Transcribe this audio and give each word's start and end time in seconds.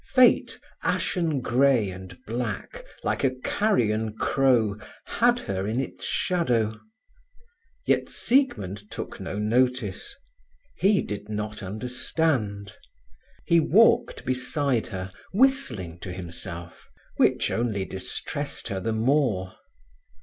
Fate, 0.15 0.59
ashen 0.81 1.41
grey 1.41 1.91
and 1.91 2.17
black, 2.25 2.83
like 3.03 3.23
a 3.23 3.35
carrion 3.43 4.17
crow, 4.17 4.75
had 5.05 5.37
her 5.41 5.67
in 5.67 5.79
its 5.79 6.05
shadow. 6.05 6.73
Yet 7.85 8.09
Siegmund 8.09 8.89
took 8.89 9.19
no 9.19 9.37
notice. 9.37 10.15
He 10.75 11.03
did 11.03 11.29
not 11.29 11.61
understand. 11.61 12.73
He 13.45 13.59
walked 13.59 14.25
beside 14.25 14.87
her 14.87 15.13
whistling 15.33 15.99
to 15.99 16.11
himself, 16.11 16.89
which 17.17 17.51
only 17.51 17.85
distressed 17.85 18.69
her 18.69 18.79
the 18.79 18.93
more. 18.93 19.53